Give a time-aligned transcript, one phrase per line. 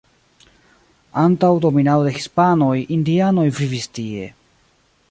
[1.23, 4.35] Antaŭ dominado de hispanoj indianoj vivis tie.